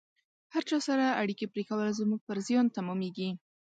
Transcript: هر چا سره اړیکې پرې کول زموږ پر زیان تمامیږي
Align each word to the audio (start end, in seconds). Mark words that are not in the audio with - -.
هر 0.53 0.63
چا 0.69 0.77
سره 0.87 1.05
اړیکې 1.21 1.45
پرې 1.53 1.63
کول 1.69 1.87
زموږ 1.99 2.19
پر 2.27 2.37
زیان 2.47 2.65
تمامیږي 2.77 3.29